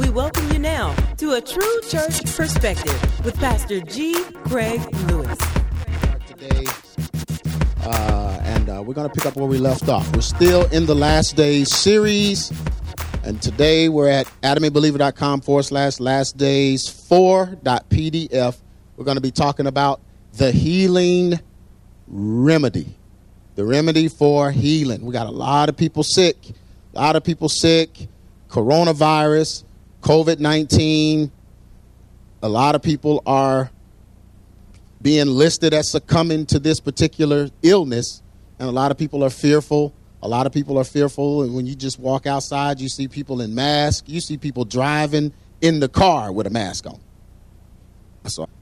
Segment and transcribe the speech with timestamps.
[0.00, 4.14] We welcome you now to a true church perspective with Pastor G.
[4.46, 5.38] Craig Lewis.
[6.26, 6.64] Today,
[7.84, 10.10] uh, and uh, we're going to pick up where we left off.
[10.16, 12.50] We're still in the last days series,
[13.24, 18.56] and today we're at adamandbeliever.com forward slash last days 4.pdf.
[18.96, 20.00] We're going to be talking about
[20.32, 21.38] the healing
[22.08, 22.96] remedy.
[23.54, 25.04] The remedy for healing.
[25.04, 26.38] We got a lot of people sick,
[26.94, 28.08] a lot of people sick,
[28.48, 29.64] coronavirus,
[30.00, 31.30] COVID 19.
[32.42, 33.70] A lot of people are
[35.02, 38.22] being listed as succumbing to this particular illness,
[38.58, 39.94] and a lot of people are fearful.
[40.22, 43.40] A lot of people are fearful, and when you just walk outside, you see people
[43.40, 44.08] in masks.
[44.08, 47.00] You see people driving in the car with a mask on.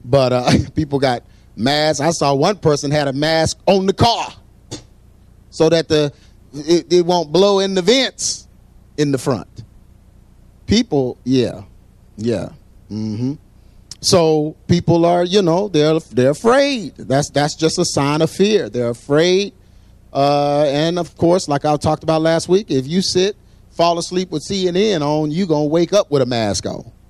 [0.05, 1.23] But uh, people got
[1.55, 1.99] masks.
[1.99, 4.33] I saw one person had a mask on the car
[5.49, 6.13] so that the
[6.53, 8.47] it, it won't blow in the vents
[8.97, 9.47] in the front.
[10.69, 11.63] People, yeah,
[12.15, 12.49] yeah.
[12.91, 13.33] Mm-hmm.
[14.01, 16.95] So people are, you know, they're they're afraid.
[16.95, 18.69] That's that's just a sign of fear.
[18.69, 19.53] They're afraid,
[20.13, 23.35] uh, and of course, like I talked about last week, if you sit,
[23.71, 26.91] fall asleep with CNN on, you gonna wake up with a mask on.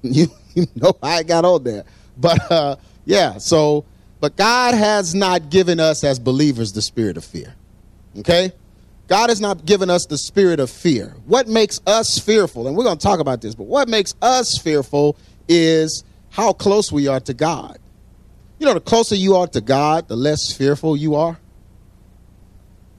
[0.00, 1.84] You, you know I got on there,
[2.16, 3.36] but uh, yeah.
[3.38, 3.84] So,
[4.20, 7.54] but God has not given us as believers the spirit of fear.
[8.16, 8.52] Okay,
[9.08, 11.16] God has not given us the spirit of fear.
[11.26, 14.58] What makes us fearful, and we're going to talk about this, but what makes us
[14.58, 15.16] fearful
[15.48, 17.78] is how close we are to God.
[18.58, 21.38] You know, the closer you are to God, the less fearful you are.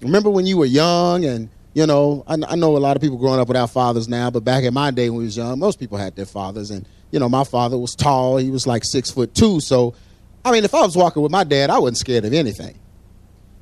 [0.02, 3.18] Remember when you were young and you know, I, I, know a lot of people
[3.18, 5.80] growing up without fathers now, but back in my day when we was young, most
[5.80, 6.72] people had their fathers.
[6.72, 8.38] And, you know, my father was tall.
[8.38, 9.60] He was like six foot two.
[9.62, 9.94] So,
[10.44, 12.80] I mean, if I was walking with my dad, I wasn't scared of anything.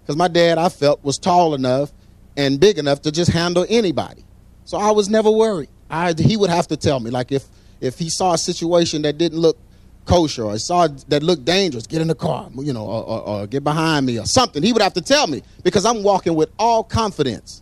[0.02, 1.92] Because my dad, I felt, was tall enough
[2.38, 4.23] and big enough to just handle anybody.
[4.63, 5.69] So I was never worried.
[5.89, 7.45] I, he would have to tell me, like, if,
[7.81, 9.57] if he saw a situation that didn't look
[10.05, 13.47] kosher or saw that looked dangerous, get in the car, you know, or, or, or
[13.47, 16.49] get behind me or something, he would have to tell me because I'm walking with
[16.58, 17.61] all confidence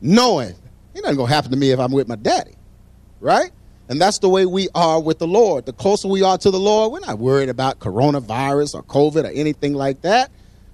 [0.00, 0.54] knowing
[0.94, 2.54] it ain't gonna happen to me if I'm with my daddy,
[3.20, 3.50] right?
[3.88, 5.66] And that's the way we are with the Lord.
[5.66, 9.32] The closer we are to the Lord, we're not worried about coronavirus or COVID or
[9.32, 10.30] anything like that.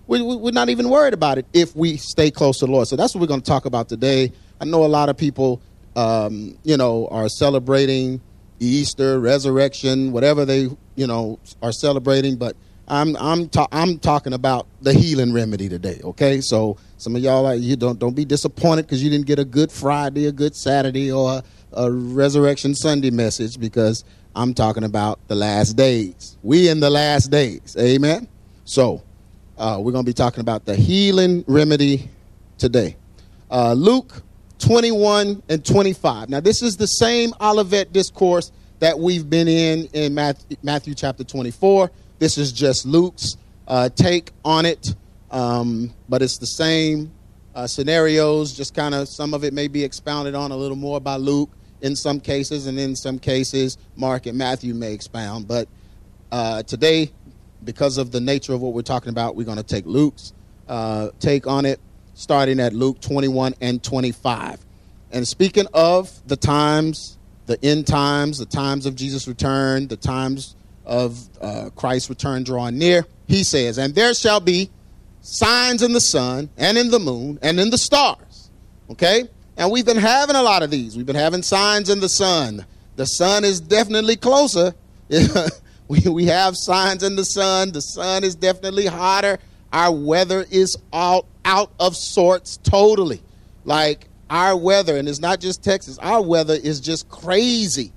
[0.07, 2.89] We, are not even worried about it if we stay close to the Lord.
[2.89, 4.33] So that's what we're going to talk about today.
[4.61, 5.61] I know a lot of people,
[5.97, 8.21] um, you know, are celebrating
[8.61, 12.57] Easter, resurrection, whatever they, you know, are celebrating, but
[12.89, 16.01] I'm I'm ta- I'm talking about the healing remedy today.
[16.03, 19.39] Okay, so some of y'all like you don't don't be disappointed because you didn't get
[19.39, 21.43] a good Friday, a good Saturday, or
[21.73, 24.05] a, a Resurrection Sunday message because
[24.37, 26.37] I'm talking about the last days.
[26.43, 27.77] We in the last days.
[27.79, 28.29] Amen.
[28.65, 29.03] So
[29.59, 32.09] uh, we're going to be talking about the healing remedy
[32.59, 32.97] today.
[33.51, 34.23] Uh, Luke
[34.59, 36.29] 21 and 25.
[36.29, 38.51] Now this is the same Olivet discourse
[38.81, 41.91] that we've been in in Matthew, Matthew chapter 24.
[42.19, 43.37] This is just Luke's
[43.69, 44.95] uh, take on it,
[45.31, 47.13] um, but it's the same
[47.55, 48.53] uh, scenarios.
[48.55, 51.51] Just kind of some of it may be expounded on a little more by Luke
[51.83, 55.47] in some cases, and in some cases, Mark and Matthew may expound.
[55.47, 55.69] But
[56.33, 57.13] uh, today,
[57.67, 60.33] because of the nature of what we're talking about, we're going to take Luke's
[60.69, 61.79] uh, take on it,
[62.15, 64.65] starting at Luke 21 and 25.
[65.13, 70.57] And speaking of the times, the end times, the times of Jesus' return, the times
[70.85, 74.71] of uh, Christ's return drawing near, he says, And there shall be
[75.21, 78.51] signs in the sun and in the moon and in the stars.
[78.91, 79.25] Okay?
[79.57, 80.97] And we've been having a lot of these.
[80.97, 82.67] We've been having signs in the sun.
[82.97, 84.75] The sun is definitely closer.
[85.89, 87.73] we, we have signs in the sun.
[87.73, 89.39] The sun is definitely hotter.
[89.73, 93.23] Our weather is all out of sorts totally.
[93.65, 97.93] Like our weather, and it's not just Texas, our weather is just crazy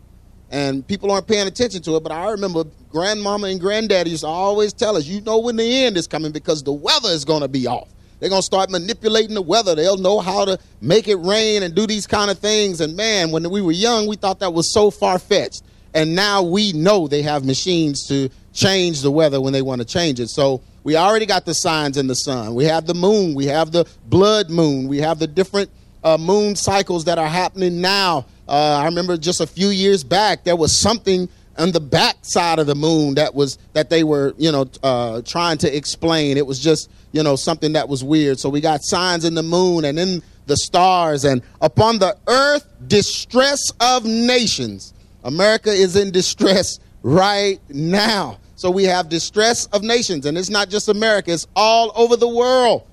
[0.52, 2.04] and people aren't paying attention to it.
[2.04, 5.84] But I remember grandmama and granddaddy used to always tell us, you know when the
[5.86, 7.90] end is coming because the weather is going to be off.
[8.20, 9.76] They're going to start manipulating the weather.
[9.76, 12.82] They'll know how to make it rain and do these kind of things.
[12.82, 15.64] And man, when we were young, we thought that was so far fetched.
[15.94, 19.86] And now we know they have machines to change the weather when they want to
[19.86, 20.30] change it.
[20.30, 22.56] So we already got the signs in the sun.
[22.56, 23.36] We have the moon.
[23.36, 24.88] We have the blood moon.
[24.88, 25.70] We have the different
[26.04, 30.44] uh, moon cycles that are happening now uh, I remember just a few years back,
[30.44, 34.34] there was something on the back side of the moon that was that they were
[34.38, 36.36] you know uh, trying to explain.
[36.36, 38.40] It was just you know something that was weird.
[38.40, 42.68] So we got signs in the moon and in the stars and upon the earth
[42.88, 44.96] distress of nations.
[45.24, 48.40] America is in distress right now.
[48.56, 52.28] So we have distress of nations, and it's not just America; it's all over the
[52.28, 52.86] world.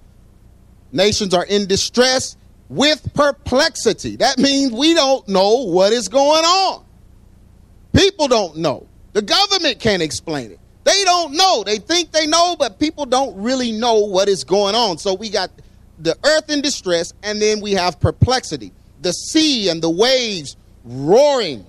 [0.93, 2.37] Nations are in distress
[2.69, 4.17] with perplexity.
[4.17, 6.84] That means we don't know what is going on.
[7.93, 8.87] People don't know.
[9.12, 10.61] The government can't explain it.
[10.84, 11.64] They don't know.
[11.64, 14.99] They think they know, but people don't really know what is going on.
[14.99, 15.50] So we got
[15.99, 18.73] the earth in distress, and then we have perplexity.
[19.02, 21.67] The sea and the waves roaring.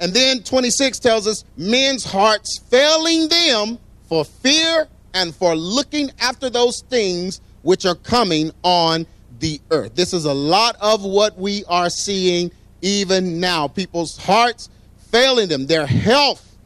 [0.00, 3.78] And then 26 tells us men's hearts failing them
[4.08, 9.06] for fear and for looking after those things which are coming on
[9.40, 9.94] the earth.
[9.94, 12.50] This is a lot of what we are seeing
[12.82, 13.68] even now.
[13.68, 14.68] People's hearts
[15.10, 16.56] failing them, their health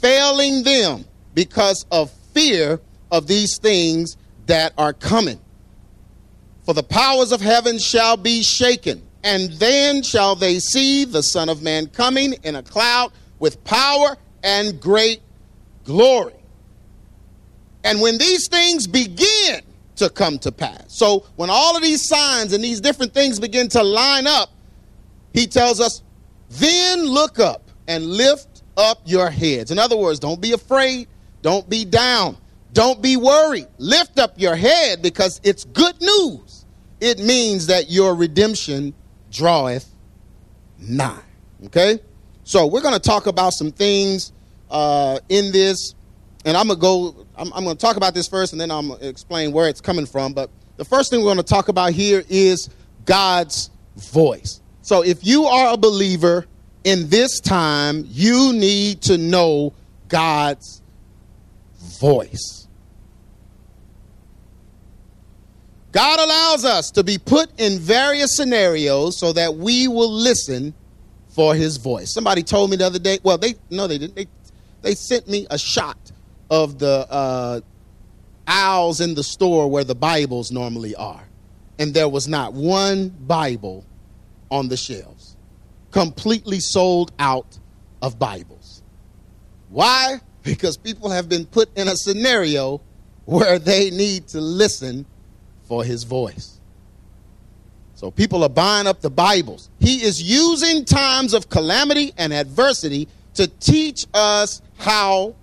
[0.00, 2.80] failing them because of fear
[3.10, 5.38] of these things that are coming.
[6.64, 11.48] For the powers of heaven shall be shaken, and then shall they see the Son
[11.48, 15.20] of Man coming in a cloud with power and great
[15.84, 16.34] glory.
[17.84, 19.62] And when these things begin
[19.96, 23.68] to come to pass, so when all of these signs and these different things begin
[23.70, 24.50] to line up,
[25.32, 26.02] he tells us,
[26.50, 29.70] then look up and lift up your heads.
[29.70, 31.08] In other words, don't be afraid,
[31.42, 32.36] don't be down,
[32.72, 33.66] don't be worried.
[33.78, 36.64] Lift up your head because it's good news.
[37.00, 38.94] It means that your redemption
[39.32, 39.88] draweth
[40.78, 41.18] nigh.
[41.66, 41.98] Okay?
[42.44, 44.32] So we're going to talk about some things
[44.70, 45.94] uh, in this,
[46.44, 48.70] and I'm going to go, I'm, I'm going to talk about this first, and then
[48.70, 50.32] I'm going to explain where it's coming from.
[50.32, 52.68] But the first thing we're going to talk about here is
[53.04, 54.60] God's voice.
[54.82, 56.46] So if you are a believer
[56.84, 59.74] in this time, you need to know
[60.08, 60.82] God's
[61.78, 62.61] voice.
[65.92, 70.72] God allows us to be put in various scenarios so that we will listen
[71.28, 72.12] for his voice.
[72.12, 74.16] Somebody told me the other day, well, they no, they didn't.
[74.16, 74.26] They,
[74.80, 75.98] they sent me a shot
[76.50, 77.60] of the uh,
[78.46, 81.24] aisles in the store where the Bibles normally are.
[81.78, 83.84] And there was not one Bible
[84.50, 85.36] on the shelves.
[85.90, 87.58] Completely sold out
[88.00, 88.82] of Bibles.
[89.68, 90.20] Why?
[90.42, 92.80] Because people have been put in a scenario
[93.26, 95.06] where they need to listen
[95.72, 96.60] for his voice.
[97.94, 99.70] So people are buying up the Bibles.
[99.80, 105.34] He is using times of calamity and adversity to teach us how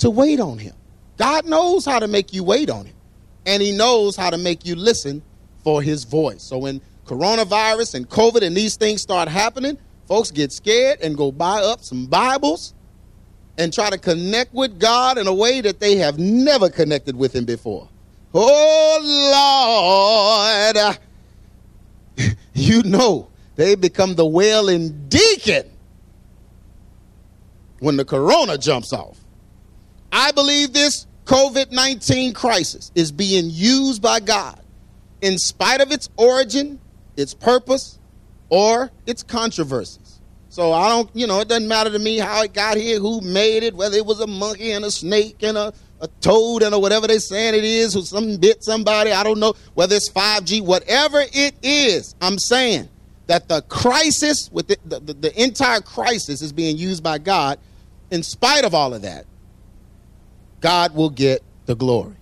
[0.00, 0.74] to wait on him.
[1.16, 2.94] God knows how to make you wait on him,
[3.46, 5.22] and he knows how to make you listen
[5.64, 6.42] for his voice.
[6.42, 11.32] So when coronavirus and COVID and these things start happening, folks get scared and go
[11.32, 12.74] buy up some Bibles
[13.56, 17.34] and try to connect with God in a way that they have never connected with
[17.34, 17.88] him before.
[18.40, 19.00] Oh,
[20.74, 20.98] Lord.
[22.54, 25.70] You know, they become the wailing deacon
[27.78, 29.16] when the corona jumps off.
[30.10, 34.60] I believe this COVID 19 crisis is being used by God
[35.20, 36.80] in spite of its origin,
[37.16, 38.00] its purpose,
[38.48, 40.20] or its controversies.
[40.48, 43.20] So I don't, you know, it doesn't matter to me how it got here, who
[43.20, 46.74] made it, whether it was a monkey and a snake and a a toad and
[46.74, 50.10] or whatever they're saying it is, or some bit somebody, I don't know, whether it's
[50.10, 52.88] 5G, whatever it is, I'm saying
[53.26, 57.58] that the crisis, with the, the, the entire crisis is being used by God.
[58.10, 59.26] In spite of all of that,
[60.60, 62.16] God will get the glory.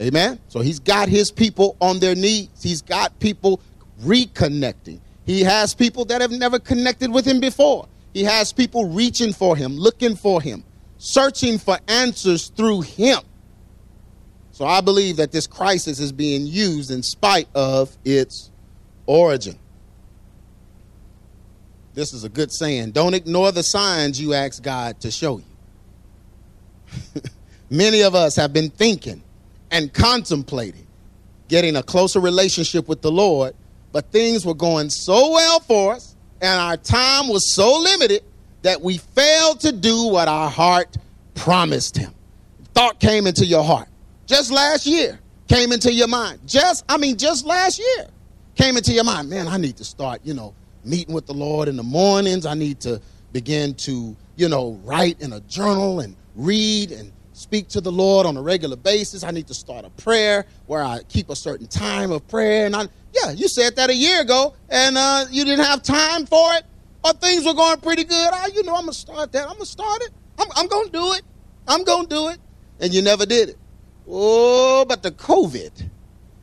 [0.00, 0.40] Amen?
[0.48, 2.48] So he's got his people on their knees.
[2.60, 3.60] He's got people
[4.02, 5.00] reconnecting.
[5.26, 7.88] He has people that have never connected with him before.
[8.14, 10.64] He has people reaching for him, looking for him
[10.98, 13.20] searching for answers through him.
[14.52, 18.50] So I believe that this crisis is being used in spite of its
[19.06, 19.58] origin.
[21.94, 22.90] This is a good saying.
[22.90, 27.22] Don't ignore the signs you ask God to show you.
[27.70, 29.22] Many of us have been thinking
[29.70, 30.86] and contemplating
[31.48, 33.54] getting a closer relationship with the Lord,
[33.90, 38.22] but things were going so well for us and our time was so limited
[38.62, 40.96] that we failed to do what our heart
[41.34, 42.12] promised him.
[42.74, 43.88] Thought came into your heart
[44.28, 46.38] just last year, came into your mind.
[46.46, 48.06] Just, I mean, just last year
[48.54, 49.30] came into your mind.
[49.30, 52.46] Man, I need to start, you know, meeting with the Lord in the mornings.
[52.46, 53.00] I need to
[53.32, 58.26] begin to, you know, write in a journal and read and speak to the Lord
[58.26, 59.24] on a regular basis.
[59.24, 62.66] I need to start a prayer where I keep a certain time of prayer.
[62.66, 66.26] And I, yeah, you said that a year ago, and uh, you didn't have time
[66.26, 66.64] for it
[67.04, 68.30] or things were going pretty good.
[68.32, 69.46] I, you know, I'm gonna start that.
[69.46, 70.10] I'm gonna start it.
[70.38, 71.22] I'm, I'm gonna do it.
[71.66, 72.38] I'm gonna do it.
[72.80, 73.58] And you never did it.
[74.08, 75.90] Oh, but the COVID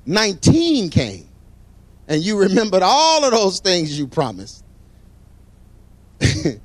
[0.06, 1.28] 19 came,
[2.08, 4.64] and you remembered all of those things you promised.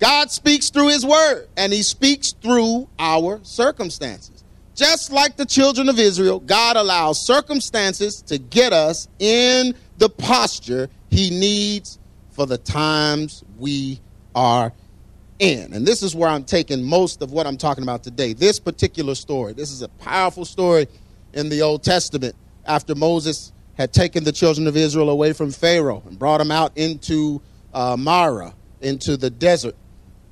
[0.00, 4.42] God speaks through His Word, and He speaks through our circumstances.
[4.74, 10.88] just like the children of Israel, God allows circumstances to get us in the posture
[11.10, 11.98] he needs
[12.32, 14.00] for the times we
[14.34, 14.72] are
[15.38, 15.72] in.
[15.72, 18.32] And this is where I'm taking most of what I'm talking about today.
[18.32, 19.52] This particular story.
[19.52, 20.86] This is a powerful story
[21.32, 22.34] in the Old Testament
[22.66, 26.72] after Moses had taken the children of Israel away from Pharaoh and brought them out
[26.76, 27.40] into
[27.74, 29.74] uh, Marah, into the desert.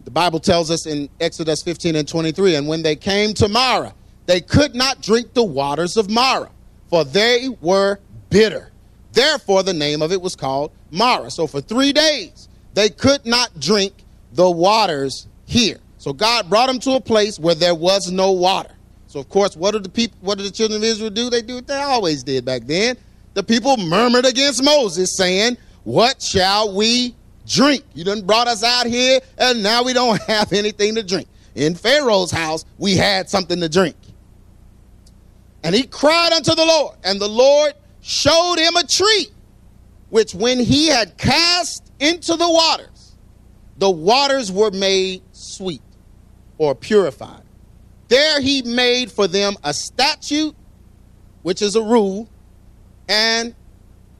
[0.04, 3.95] The Bible tells us in Exodus 15 and 23 and when they came to Marah,
[4.26, 6.50] they could not drink the waters of Marah,
[6.88, 8.70] for they were bitter.
[9.12, 11.31] Therefore, the name of it was called Marah.
[11.31, 13.93] So for three days, they could not drink
[14.33, 15.79] the waters here.
[15.99, 18.75] So God brought them to a place where there was no water.
[19.07, 21.29] So of course, what did the people, what did the children of Israel do?
[21.31, 22.97] They do what they always did back then.
[23.35, 27.14] The people murmured against Moses, saying, "What shall we
[27.47, 27.85] drink?
[27.95, 31.75] You done brought us out here, and now we don't have anything to drink." In
[31.75, 33.97] Pharaoh's house, we had something to drink.
[35.62, 37.75] And he cried unto the Lord, and the Lord
[38.11, 39.29] showed him a tree,
[40.09, 43.14] which when he had cast into the waters,
[43.79, 45.83] the waters were made sweet
[46.59, 47.43] or purified.
[48.09, 50.55] There he made for them a statute,
[51.43, 52.29] which is a rule,
[53.09, 53.55] and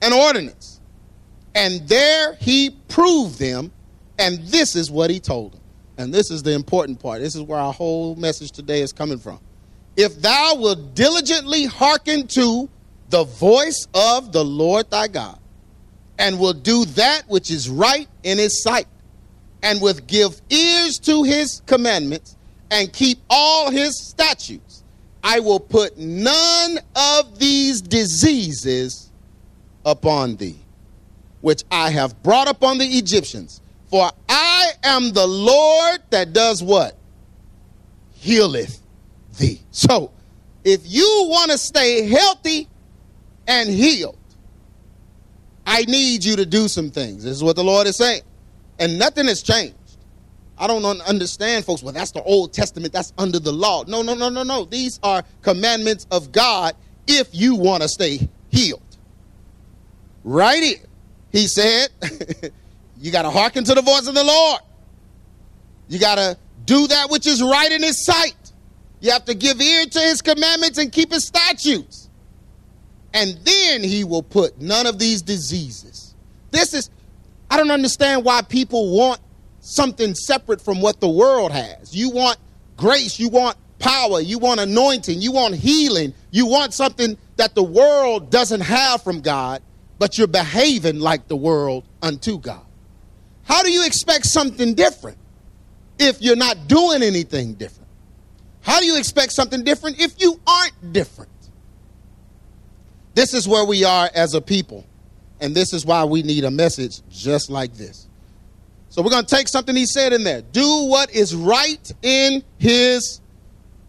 [0.01, 0.81] an ordinance.
[1.57, 3.73] And there he proved them,
[4.19, 5.61] and this is what he told them.
[5.99, 7.21] And this is the important part.
[7.21, 9.41] This is where our whole message today is coming from
[9.97, 12.69] if thou wilt diligently hearken to
[13.11, 15.39] the voice of the Lord thy God,
[16.19, 18.87] and will do that which is right in his sight,
[19.63, 22.37] and will give ears to his commandments,
[22.71, 24.85] and keep all his statutes,
[25.23, 29.11] I will put none of these diseases
[29.85, 30.59] upon thee,
[31.41, 33.61] which I have brought upon the Egyptians.
[33.91, 36.97] For I am the Lord that does what?
[38.13, 38.81] Healeth
[39.37, 39.61] thee.
[39.73, 40.13] So,
[40.63, 42.69] if you want to stay healthy
[43.51, 44.17] and healed,
[45.67, 47.25] I need you to do some things.
[47.25, 48.23] This is what the Lord is saying.
[48.79, 49.75] And nothing has changed.
[50.57, 51.83] I don't understand, folks.
[51.83, 52.93] Well, that's the Old Testament.
[52.93, 53.85] That's under the law.
[53.89, 54.67] No, no, no, no, no.
[54.67, 56.77] These are commandments of God
[57.07, 58.83] if you want to stay healed.
[60.23, 60.87] Right here,
[61.33, 61.89] he said,
[63.01, 64.61] you got to hearken to the voice of the Lord.
[65.89, 68.53] You got to do that which is right in his sight.
[69.01, 72.00] You have to give ear to his commandments and keep his statutes.
[73.13, 76.15] And then he will put none of these diseases.
[76.51, 76.91] This is,
[77.51, 79.21] I don't understand why people want
[79.61, 81.95] something separate from what the world has.
[81.95, 82.39] You want
[82.77, 87.63] grace, you want power, you want anointing, you want healing, you want something that the
[87.63, 89.63] world doesn't have from God,
[89.99, 92.65] but you're behaving like the world unto God.
[93.45, 95.19] How do you expect something different
[95.99, 97.89] if you're not doing anything different?
[98.63, 101.31] How do you expect something different if you aren't different?
[103.21, 104.87] This is where we are as a people.
[105.43, 108.09] And this is why we need a message just like this.
[108.89, 110.41] So we're going to take something he said in there.
[110.41, 113.21] Do what is right in his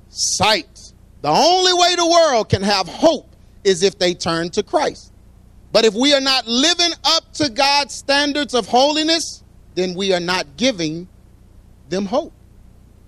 [0.10, 0.92] sight.
[1.22, 3.34] The only way the world can have hope
[3.64, 5.14] is if they turn to Christ.
[5.72, 9.46] But if we are not living up to God's standards of holiness,
[9.76, 11.08] then we are not giving
[11.88, 12.34] them hope.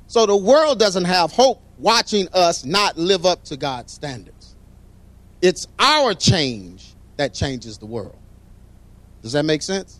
[0.08, 4.33] So the world doesn't have hope watching us not live up to God's standards.
[5.44, 8.18] It's our change that changes the world.
[9.22, 10.00] Does that make sense?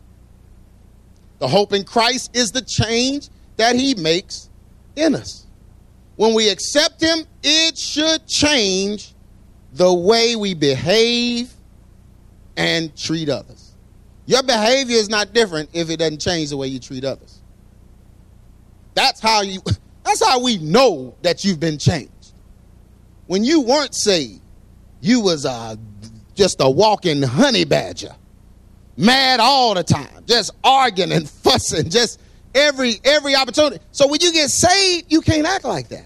[1.40, 4.50] The hope in Christ is the change that he makes
[4.96, 5.46] in us.
[6.16, 9.14] When we accept him, it should change
[9.74, 11.52] the way we behave
[12.56, 13.74] and treat others.
[14.26, 17.42] Your behavior is not different if it doesn't change the way you treat others.
[18.94, 19.60] That's how you
[20.06, 22.12] that's how we know that you've been changed.
[23.28, 24.40] When you weren't saved,
[25.04, 25.76] you was uh,
[26.34, 28.16] just a walking honey badger,
[28.96, 32.22] mad all the time, just arguing and fussing, just
[32.56, 33.84] every every opportunity.
[33.92, 36.06] So when you get saved, you can't act like that.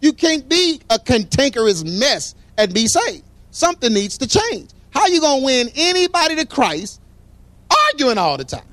[0.00, 3.24] You can't be a cantankerous mess and be saved.
[3.52, 4.70] Something needs to change.
[4.90, 7.00] How are you gonna win anybody to Christ
[7.88, 8.66] arguing all the time?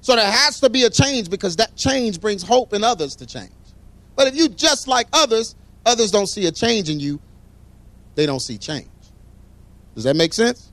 [0.00, 3.26] So there has to be a change because that change brings hope in others to
[3.26, 3.52] change.
[4.16, 5.54] But if you just like others,
[5.84, 7.20] others don't see a change in you,
[8.20, 8.86] they don't see change.
[9.94, 10.70] Does that make sense?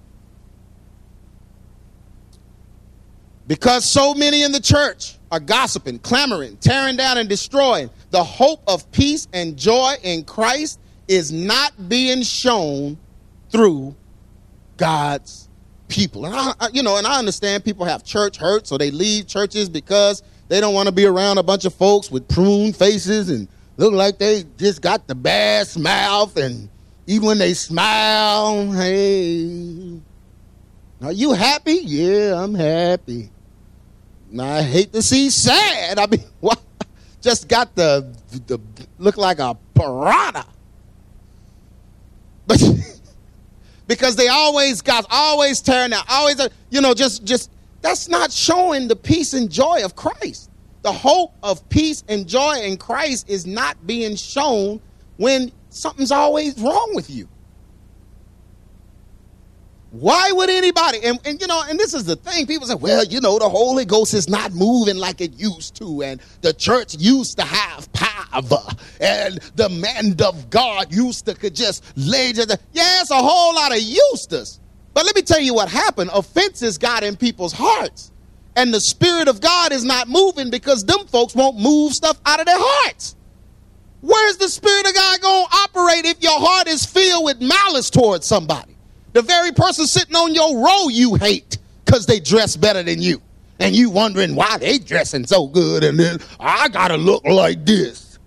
[3.47, 8.61] Because so many in the church are gossiping, clamoring, tearing down, and destroying, the hope
[8.67, 12.97] of peace and joy in Christ is not being shown
[13.49, 13.95] through
[14.75, 15.47] God's
[15.87, 16.25] people.
[16.25, 19.69] And I, you know, and I understand people have church hurt, so they leave churches
[19.69, 23.47] because they don't want to be around a bunch of folks with prune faces and
[23.77, 26.67] look like they just got the best mouth, and
[27.07, 29.99] even when they smile, hey,
[31.01, 31.79] are you happy?
[31.83, 33.29] Yeah, I'm happy.
[34.37, 35.99] I hate to see sad.
[35.99, 36.61] I mean, what?
[37.21, 38.13] Just got the
[38.45, 38.59] the
[38.99, 40.45] look like a piranha.
[42.45, 42.61] But
[43.87, 48.87] because they always got always tearing out, always you know just just that's not showing
[48.87, 50.49] the peace and joy of Christ.
[50.83, 54.79] The hope of peace and joy in Christ is not being shown
[55.17, 57.27] when something's always wrong with you.
[59.91, 60.99] Why would anybody?
[61.03, 62.45] And, and, you know, and this is the thing.
[62.45, 66.03] People say, well, you know, the Holy Ghost is not moving like it used to,
[66.03, 68.59] and the church used to have power,
[68.99, 72.49] and the man of God used to could just lay just.
[72.73, 74.29] Yeah, it's a whole lot of used
[74.93, 76.11] But let me tell you what happened.
[76.13, 78.11] Offenses got in people's hearts.
[78.55, 82.39] And the Spirit of God is not moving because them folks won't move stuff out
[82.39, 83.15] of their hearts.
[84.01, 87.89] Where's the Spirit of God going to operate if your heart is filled with malice
[87.89, 88.75] towards somebody?
[89.13, 93.21] The very person sitting on your row you hate because they dress better than you.
[93.59, 98.19] And you wondering why they dressing so good and then I gotta look like this.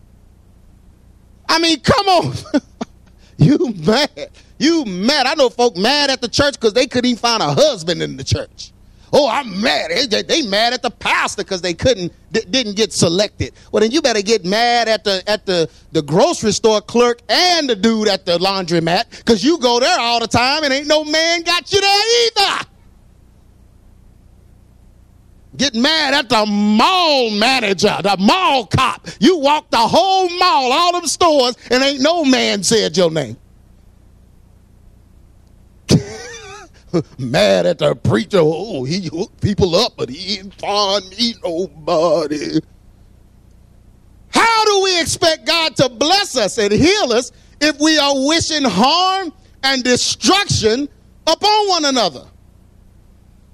[1.49, 2.35] I mean, come on.
[3.39, 4.31] you mad.
[4.59, 5.27] You mad.
[5.27, 8.17] I know folk mad at the church because they couldn't even find a husband in
[8.17, 8.73] the church.
[9.13, 9.91] Oh, I'm mad.
[10.11, 13.55] They, they mad at the pastor because they couldn't didn't get selected.
[13.73, 17.69] Well, then you better get mad at the at the the grocery store clerk and
[17.69, 21.05] the dude at the laundromat because you go there all the time and ain't no
[21.05, 22.67] man got you there either.
[25.57, 29.09] Get mad at the mall manager, the mall cop.
[29.19, 33.37] You walk the whole mall, all them stores, and ain't no man said your name.
[37.19, 38.39] mad at the preacher.
[38.41, 42.61] Oh, he hooked people up, but he didn't find me nobody.
[44.31, 48.65] How do we expect God to bless us and heal us if we are wishing
[48.65, 49.33] harm
[49.63, 50.89] and destruction
[51.27, 52.27] upon one another?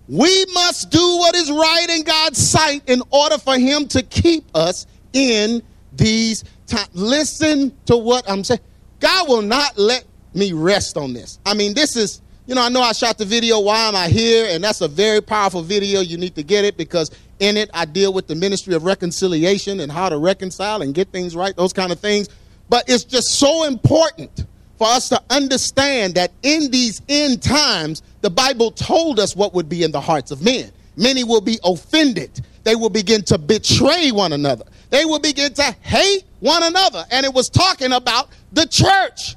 [0.08, 4.44] We must do what is right in God's sight in order for Him to keep
[4.54, 5.62] us in
[5.92, 6.88] these times.
[6.92, 8.60] Listen to what I'm saying.
[9.00, 11.40] God will not let me rest on this.
[11.44, 14.08] I mean, this is you know, I know I shot the video, Why Am I
[14.08, 14.46] Here?
[14.50, 16.00] And that's a very powerful video.
[16.00, 19.80] You need to get it because in it, I deal with the ministry of reconciliation
[19.80, 22.28] and how to reconcile and get things right, those kind of things.
[22.68, 24.46] But it's just so important
[24.78, 29.68] for us to understand that in these end times, the Bible told us what would
[29.68, 30.70] be in the hearts of men.
[30.96, 32.42] Many will be offended.
[32.62, 34.64] They will begin to betray one another.
[34.90, 37.04] They will begin to hate one another.
[37.10, 39.36] And it was talking about the church.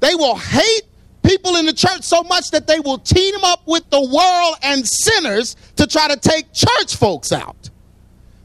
[0.00, 0.82] They will hate
[1.22, 4.86] people in the church so much that they will team up with the world and
[4.86, 7.70] sinners to try to take church folks out.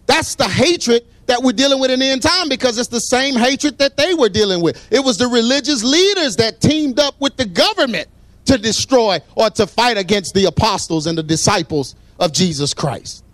[0.06, 3.36] That's the hatred that we're dealing with in the end time because it's the same
[3.36, 4.88] hatred that they were dealing with.
[4.92, 8.08] It was the religious leaders that teamed up with the government
[8.46, 13.25] to destroy or to fight against the apostles and the disciples of Jesus Christ.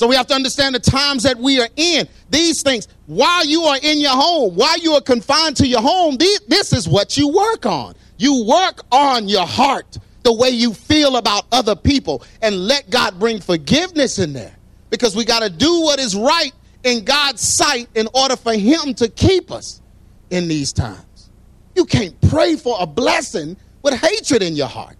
[0.00, 2.08] So we have to understand the times that we are in.
[2.30, 6.16] These things, while you are in your home, while you are confined to your home,
[6.16, 7.92] this is what you work on.
[8.16, 13.18] You work on your heart, the way you feel about other people, and let God
[13.18, 14.56] bring forgiveness in there.
[14.88, 18.94] Because we got to do what is right in God's sight in order for Him
[18.94, 19.82] to keep us
[20.30, 21.28] in these times.
[21.76, 24.96] You can't pray for a blessing with hatred in your heart.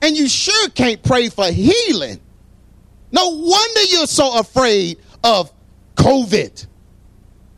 [0.00, 2.20] And you sure can't pray for healing
[3.12, 5.52] no wonder you're so afraid of
[5.96, 6.66] COVID.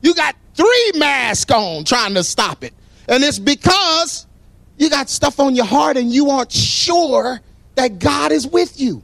[0.01, 2.73] You got three masks on trying to stop it.
[3.09, 4.27] And it's because
[4.79, 7.41] you got stuff on your heart and you aren't sure
[7.75, 9.03] that God is with you.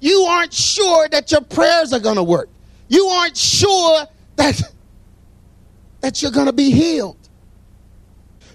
[0.00, 2.48] You aren't sure that your prayers are going to work.
[2.88, 4.60] You aren't sure that,
[6.00, 7.16] that you're going to be healed.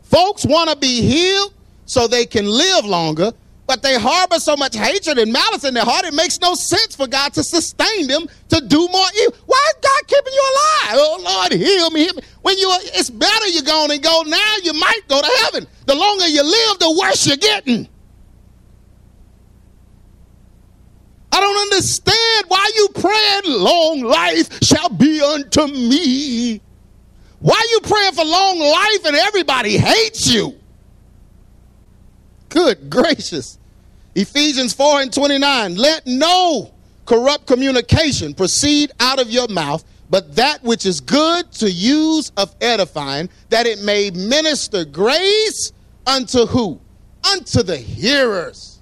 [0.03, 1.53] Folks want to be healed
[1.86, 3.31] so they can live longer,
[3.67, 6.95] but they harbor so much hatred and malice in their heart, it makes no sense
[6.95, 9.36] for God to sustain them to do more evil.
[9.45, 10.97] Why is God keeping you alive?
[10.99, 12.21] Oh, Lord, heal me, heal me.
[12.41, 15.67] When you, it's better you're going and go now, you might go to heaven.
[15.88, 17.88] The longer you live, the worse you're getting.
[21.32, 26.62] I don't understand why you praying, long life shall be unto me.
[27.39, 30.56] Why are you praying for long life and everybody hates you?
[32.49, 33.58] Good gracious.
[34.15, 35.75] Ephesians 4 and 29.
[35.75, 36.71] Let no
[37.05, 42.55] corrupt communication proceed out of your mouth, but that which is good to use of
[42.62, 45.71] edifying, that it may minister grace
[46.08, 46.79] unto who?
[47.31, 48.79] Unto the hearers.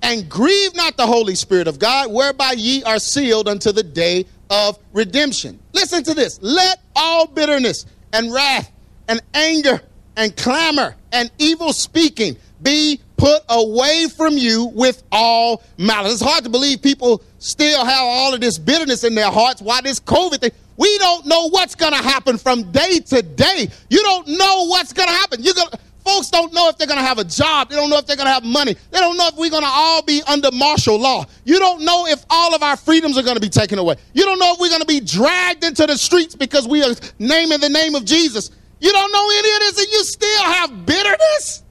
[0.00, 4.26] And grieve not the Holy Spirit of God, whereby ye are sealed unto the day
[4.48, 5.58] of redemption.
[5.72, 6.38] Listen to this.
[6.40, 8.70] Let all bitterness and wrath
[9.08, 9.82] and anger
[10.18, 16.14] and clamor and evil speaking be put away from you with all malice.
[16.14, 19.62] It's hard to believe people still have all of this bitterness in their hearts.
[19.62, 20.50] Why this COVID thing?
[20.76, 23.68] We don't know what's going to happen from day to day.
[23.90, 25.42] You don't know what's going to happen.
[25.42, 25.68] You're going
[26.04, 27.68] folks don't know if they're going to have a job.
[27.68, 28.74] They don't know if they're going to have money.
[28.90, 31.26] They don't know if we're going to all be under martial law.
[31.44, 33.96] You don't know if all of our freedoms are going to be taken away.
[34.14, 36.94] You don't know if we're going to be dragged into the streets because we are
[37.18, 38.50] naming the name of Jesus.
[38.80, 41.62] You don't know any of this and you still have bitterness?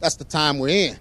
[0.00, 0.98] That's the time we're in.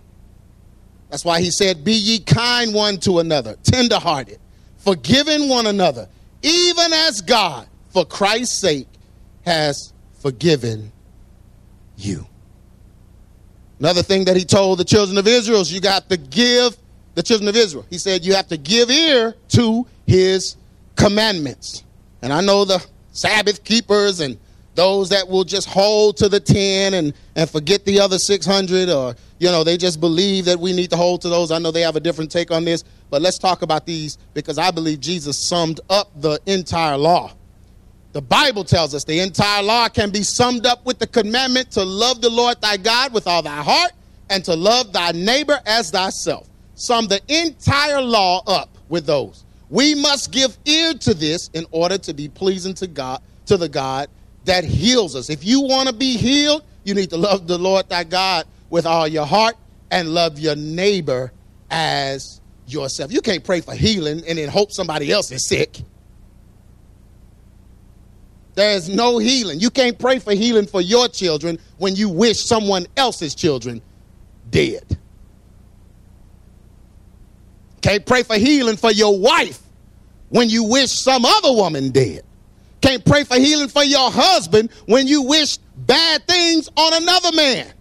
[1.10, 4.40] That's why he said, Be ye kind one to another, tenderhearted,
[4.78, 6.08] forgiving one another,
[6.42, 8.88] even as God, for Christ's sake,
[9.46, 10.92] has forgiven
[11.98, 12.26] you.
[13.80, 16.78] Another thing that he told the children of Israel is you got to give
[17.16, 17.86] the children of Israel.
[17.90, 20.56] He said you have to give ear to his
[20.96, 21.84] commandments.
[22.24, 24.38] And I know the Sabbath keepers and
[24.76, 29.14] those that will just hold to the 10 and, and forget the other 600 or
[29.40, 31.52] you know they just believe that we need to hold to those.
[31.52, 34.58] I know they have a different take on this but let's talk about these because
[34.58, 37.34] i believe jesus summed up the entire law.
[38.14, 41.84] The bible tells us the entire law can be summed up with the commandment to
[41.84, 43.92] love the lord thy god with all thy heart
[44.30, 46.48] and to love thy neighbor as thyself.
[46.76, 49.43] Sum the entire law up with those
[49.74, 53.68] we must give ear to this in order to be pleasing to god to the
[53.68, 54.08] god
[54.46, 55.32] that heals us.
[55.32, 58.86] If you want to be healed, you need to love the Lord thy God with
[58.86, 59.56] all your heart
[59.90, 61.32] and love your neighbor
[61.72, 63.12] as yourself.
[63.12, 65.82] You can't pray for healing and then hope somebody else is sick.
[68.54, 69.60] There is no healing.
[69.60, 73.82] You can't pray for healing for your children when you wish someone else's children
[74.52, 75.00] dead.
[77.82, 79.63] Can't pray for healing for your wife
[80.34, 82.24] when you wish some other woman dead.
[82.82, 87.72] Can't pray for healing for your husband when you wish bad things on another man.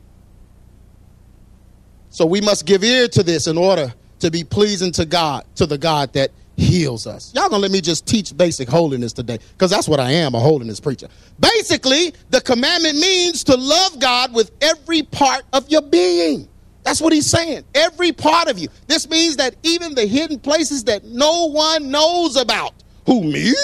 [2.11, 5.65] So we must give ear to this in order to be pleasing to God, to
[5.65, 7.33] the God that heals us.
[7.35, 10.39] Y'all gonna let me just teach basic holiness today, because that's what I am, a
[10.39, 11.09] holiness preacher.
[11.41, 16.47] Basically, the commandment means to love God with every part of your being.
[16.83, 17.65] That's what he's saying.
[17.75, 18.69] Every part of you.
[18.87, 22.75] This means that even the hidden places that no one knows about.
[23.07, 23.55] Who, me?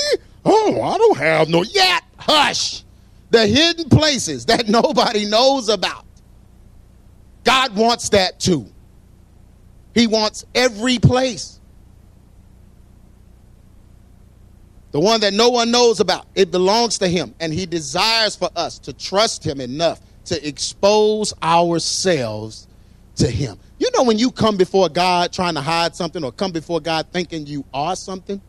[0.44, 2.04] Oh, I don't have no yet.
[2.16, 2.84] Hush.
[3.30, 6.04] The hidden places that nobody knows about.
[7.44, 8.66] God wants that too.
[9.94, 11.58] He wants every place.
[14.92, 17.34] The one that no one knows about, it belongs to Him.
[17.40, 22.67] And He desires for us to trust Him enough to expose ourselves
[23.18, 23.58] to Him.
[23.78, 27.06] You know, when you come before God trying to hide something or come before God
[27.12, 28.40] thinking you are something,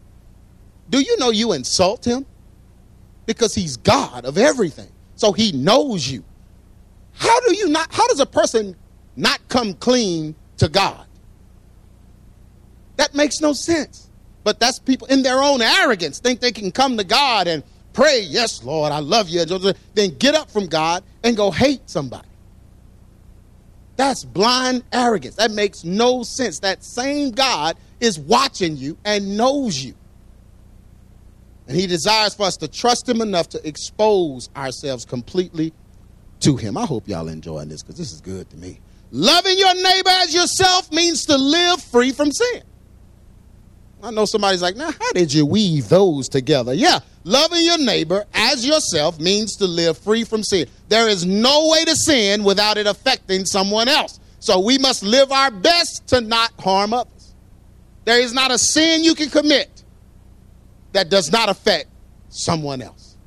[0.89, 2.25] do you know you insult him?
[3.25, 4.89] Because he's God of everything.
[5.15, 6.23] So he knows you.
[7.13, 8.75] How do you not, how does a person
[9.15, 11.05] not come clean to God?
[12.95, 14.10] That makes no sense.
[14.43, 18.21] But that's people in their own arrogance think they can come to God and pray,
[18.21, 19.45] yes, Lord, I love you.
[19.93, 22.28] Then get up from God and go hate somebody.
[23.99, 25.35] That's blind arrogance.
[25.35, 26.59] That makes no sense.
[26.59, 29.93] That same God is watching you and knows you.
[31.67, 35.73] And he desires for us to trust him enough to expose ourselves completely
[36.39, 36.77] to him.
[36.77, 38.79] I hope y'all enjoying this because this is good to me.
[39.12, 42.63] Loving your neighbor as yourself means to live free from sin.
[44.01, 46.73] I know somebody's like, now, how did you weave those together?
[46.73, 50.67] Yeah, loving your neighbor as yourself means to live free from sin.
[50.88, 54.19] There is no way to sin without it affecting someone else.
[54.39, 57.33] So we must live our best to not harm others.
[58.05, 59.83] There is not a sin you can commit
[60.93, 61.88] that does not affect
[62.29, 63.17] someone else.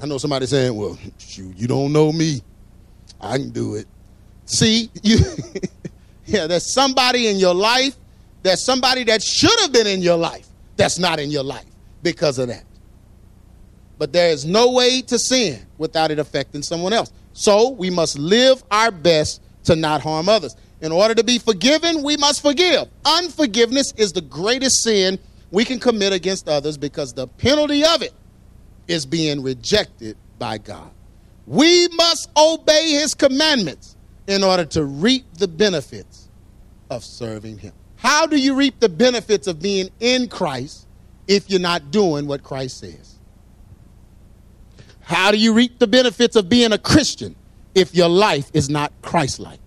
[0.00, 2.42] I know somebody saying, well, shoot, you don't know me.
[3.20, 3.86] I can do it.
[4.44, 5.18] See, you
[6.26, 7.96] yeah, there's somebody in your life,
[8.42, 11.66] there's somebody that should have been in your life that's not in your life
[12.02, 12.64] because of that.
[13.98, 17.12] But there is no way to sin without it affecting someone else.
[17.34, 20.56] So we must live our best to not harm others.
[20.80, 22.88] In order to be forgiven, we must forgive.
[23.04, 25.18] Unforgiveness is the greatest sin
[25.52, 28.12] we can commit against others because the penalty of it
[28.88, 30.90] is being rejected by God.
[31.46, 36.28] We must obey his commandments in order to reap the benefits
[36.90, 37.72] of serving him.
[38.02, 40.88] How do you reap the benefits of being in Christ
[41.28, 43.14] if you're not doing what Christ says?
[45.02, 47.36] How do you reap the benefits of being a Christian
[47.76, 49.60] if your life is not Christ like?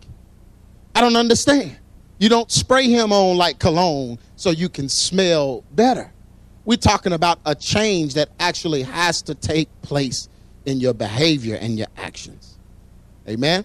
[0.93, 1.77] I don't understand.
[2.17, 6.11] You don't spray him on like cologne so you can smell better.
[6.65, 10.27] We're talking about a change that actually has to take place
[10.65, 12.57] in your behavior and your actions.
[13.29, 13.63] Amen.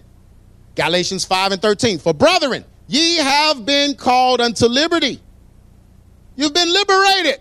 [0.75, 1.99] Galatians 5 and 13.
[1.99, 5.21] For brethren, ye have been called unto liberty.
[6.35, 7.39] You've been liberated.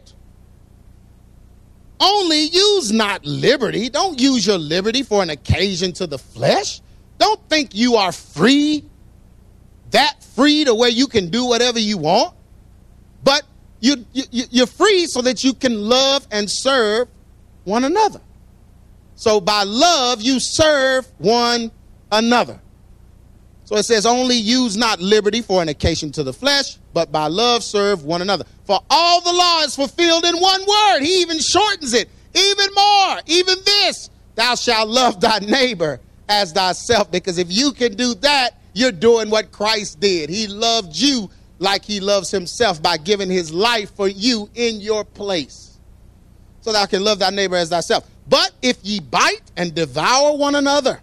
[1.99, 3.91] Only use not liberty.
[3.91, 6.81] Don't use your liberty for an occasion to the flesh.
[7.19, 8.85] Don't think you are free,
[9.91, 12.35] that free to where you can do whatever you want.
[13.25, 13.43] But
[13.81, 17.09] you, you, you're free so that you can love and serve
[17.65, 18.21] one another.
[19.17, 21.73] So by love, you serve one
[22.13, 22.61] another.
[23.71, 27.29] So it says, only use not liberty for an occasion to the flesh, but by
[27.29, 28.45] love serve one another.
[28.65, 31.03] For all the law is fulfilled in one word.
[31.03, 33.21] He even shortens it even more.
[33.27, 37.13] Even this, thou shalt love thy neighbor as thyself.
[37.13, 40.31] Because if you can do that, you're doing what Christ did.
[40.31, 41.31] He loved you
[41.61, 45.79] like he loves himself by giving his life for you in your place.
[46.63, 48.05] So thou can love thy neighbor as thyself.
[48.29, 51.01] But if ye bite and devour one another,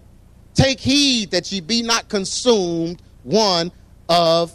[0.57, 3.71] Take heed that ye be not consumed one
[4.09, 4.51] of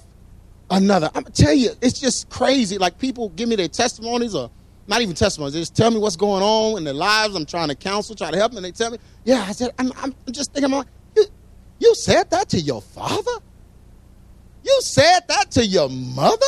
[0.69, 1.09] another.
[1.15, 2.77] I'm gonna tell you, it's just crazy.
[2.77, 4.51] Like people give me their testimonies or
[4.88, 5.55] not even testimonies.
[5.55, 7.37] They just tell me what's going on in their lives.
[7.37, 9.71] I'm trying to counsel, try to help them, and they tell me, "Yeah." I said,
[9.79, 10.73] "I'm, I'm just thinking,
[11.15, 11.25] you,
[11.79, 13.38] you said that to your father.
[14.65, 16.47] You said that to your mother.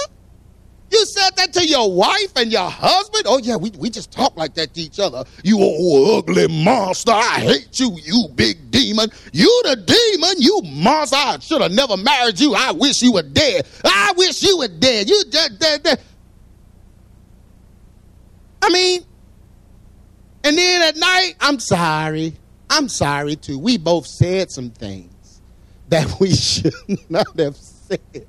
[0.94, 3.24] You said that to your wife and your husband?
[3.26, 5.24] Oh, yeah, we, we just talk like that to each other.
[5.42, 7.10] You old ugly monster.
[7.10, 9.10] I hate you, you big demon.
[9.32, 11.16] You the demon, you monster.
[11.16, 12.54] I should have never married you.
[12.54, 13.66] I wish you were dead.
[13.84, 15.10] I wish you were dead.
[15.10, 16.00] You dead, dead, dead.
[18.62, 19.02] I mean,
[20.44, 22.36] and then at night, I'm sorry.
[22.70, 23.58] I'm sorry too.
[23.58, 25.40] We both said some things
[25.88, 26.72] that we should
[27.10, 28.28] not have said.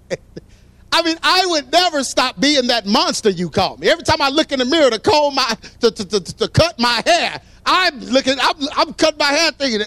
[0.96, 3.90] I mean, I would never stop being that monster you call me.
[3.90, 6.80] Every time I look in the mirror to comb my to, to, to, to cut
[6.80, 9.82] my hair, I'm looking, I'm, I'm cutting my hair thinking,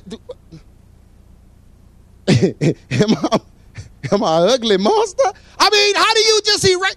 [2.91, 3.41] am I,
[4.13, 5.33] am I an ugly monster?
[5.59, 6.97] I mean, how do you just erase?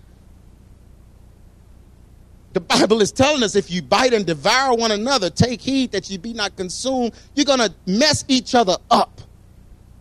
[2.51, 6.09] The Bible is telling us if you bite and devour one another, take heed that
[6.09, 7.13] you be not consumed.
[7.33, 9.21] You're going to mess each other up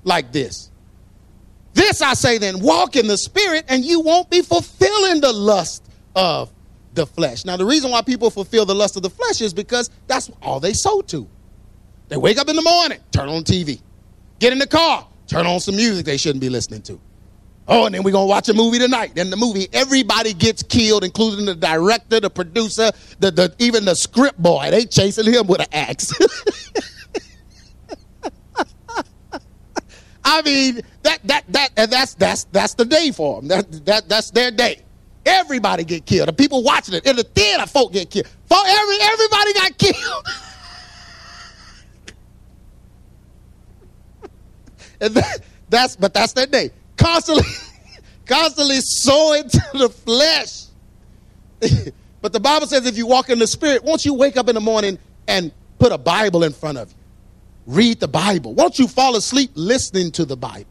[0.02, 0.69] like this.
[1.74, 5.84] This I say then, walk in the spirit, and you won't be fulfilling the lust
[6.16, 6.52] of
[6.94, 7.44] the flesh.
[7.44, 10.60] Now, the reason why people fulfill the lust of the flesh is because that's all
[10.60, 11.28] they sow to.
[12.08, 13.80] They wake up in the morning, turn on TV.
[14.40, 17.00] Get in the car, turn on some music they shouldn't be listening to.
[17.68, 19.16] Oh, and then we're gonna watch a movie tonight.
[19.16, 23.94] In the movie, everybody gets killed, including the director, the producer, the, the even the
[23.94, 24.72] script boy.
[24.72, 26.12] They chasing him with an axe.
[30.24, 33.48] I mean, that that that and that's that's that's the day for them.
[33.48, 34.82] That that that's their day.
[35.24, 36.28] Everybody get killed.
[36.28, 38.26] The people watching it in the theater, folk get killed.
[38.46, 40.26] Folk, every everybody got killed.
[45.00, 46.70] and that, that's but that's their day.
[46.96, 47.44] Constantly,
[48.26, 50.64] constantly sowing to the flesh.
[52.22, 54.54] but the Bible says if you walk in the spirit, won't you wake up in
[54.54, 56.94] the morning and put a Bible in front of you?
[57.70, 58.54] Read the Bible.
[58.54, 60.70] Won't you fall asleep listening to the Bible?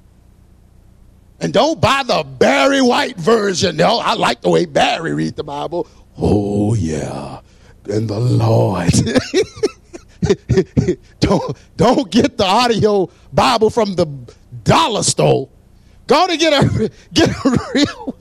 [1.40, 3.78] And don't buy the Barry White version.
[3.78, 5.88] No, I like the way Barry read the Bible.
[6.18, 7.42] Oh yeah,
[7.86, 8.92] and the Lord.
[11.22, 14.06] don't don't get the audio Bible from the
[14.66, 15.48] dollar store.
[16.08, 18.16] Go to get a get a real.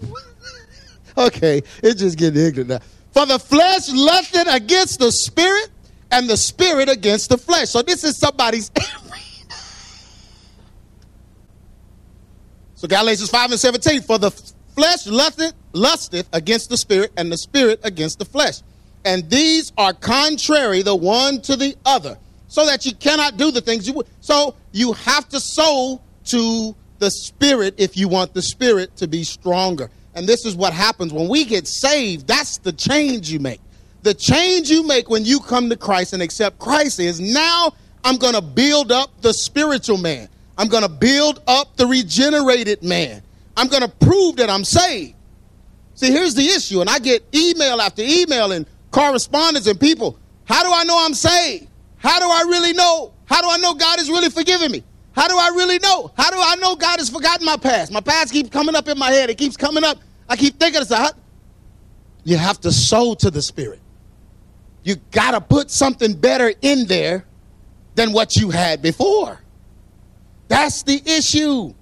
[1.26, 2.78] okay, it's just getting ignorant now.
[3.12, 5.70] For the flesh lusteth against the spirit,
[6.10, 7.70] and the spirit against the flesh.
[7.70, 8.70] So this is somebody's.
[12.74, 17.38] so Galatians 5 and 17, for the flesh lusteth, lusteth against the spirit, and the
[17.38, 18.62] spirit against the flesh.
[19.04, 22.18] And these are contrary the one to the other,
[22.48, 24.06] so that you cannot do the things you would.
[24.20, 29.24] So you have to sow to the spirit if you want the spirit to be
[29.24, 29.90] stronger.
[30.14, 32.26] And this is what happens when we get saved.
[32.26, 33.60] That's the change you make.
[34.08, 38.16] The change you make when you come to Christ and accept Christ is now I'm
[38.16, 40.30] going to build up the spiritual man.
[40.56, 43.22] I'm going to build up the regenerated man.
[43.54, 45.14] I'm going to prove that I'm saved.
[45.92, 50.18] See, here's the issue, and I get email after email and correspondence and people.
[50.46, 51.68] How do I know I'm saved?
[51.98, 53.12] How do I really know?
[53.26, 54.84] How do I know God is really forgiving me?
[55.12, 56.10] How do I really know?
[56.16, 57.92] How do I know God has forgotten my past?
[57.92, 59.28] My past keeps coming up in my head.
[59.28, 59.98] It keeps coming up.
[60.30, 61.10] I keep thinking, it's a,
[62.24, 63.82] you have to sow to the Spirit.
[64.84, 67.24] You got to put something better in there
[67.94, 69.38] than what you had before.
[70.48, 71.74] That's the issue.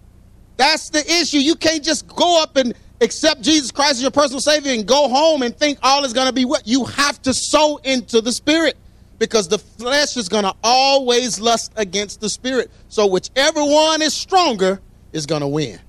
[0.56, 1.38] That's the issue.
[1.38, 5.08] You can't just go up and accept Jesus Christ as your personal Savior and go
[5.08, 6.66] home and think all is going to be what?
[6.66, 8.76] You have to sow into the Spirit
[9.18, 12.70] because the flesh is going to always lust against the Spirit.
[12.88, 14.80] So whichever one is stronger
[15.12, 15.78] is going to win.
[15.78, 15.80] And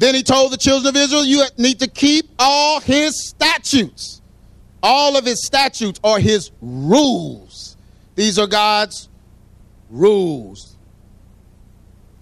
[0.00, 4.20] then he told the children of Israel, You need to keep all his statutes.
[4.82, 7.76] All of his statutes are his rules.
[8.14, 9.08] These are God's
[9.90, 10.76] rules.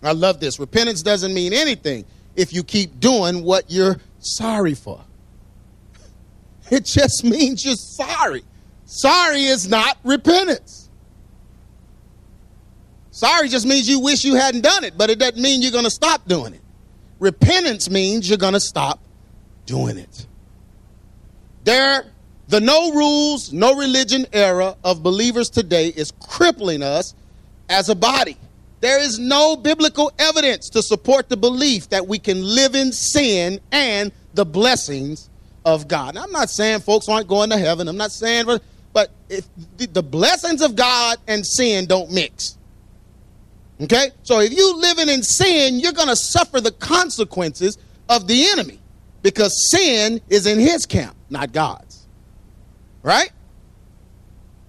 [0.03, 0.59] I love this.
[0.59, 2.05] Repentance doesn't mean anything
[2.37, 5.01] if you keep doing what you're sorry for.
[6.71, 8.45] It just means you're sorry.
[8.85, 10.89] Sorry is not repentance.
[13.11, 15.85] Sorry just means you wish you hadn't done it, but it doesn't mean you're going
[15.85, 16.60] to stop doing it.
[17.21, 18.99] Repentance means you're going to stop
[19.67, 20.27] doing it.
[21.65, 22.07] There,
[22.49, 27.15] the no rules, no religion era of believers today is crippling us
[27.69, 28.37] as a body.
[28.81, 33.61] There is no biblical evidence to support the belief that we can live in sin
[33.71, 35.29] and the blessings
[35.67, 36.15] of God.
[36.15, 37.89] Now, I'm not saying folks aren't going to heaven.
[37.89, 38.47] I'm not saying,
[38.95, 42.57] but if the blessings of God and sin don't mix.
[43.83, 44.11] Okay?
[44.23, 48.79] So if you living in sin, you're going to suffer the consequences of the enemy
[49.23, 52.07] because sin is in his camp, not God's.
[53.03, 53.31] Right?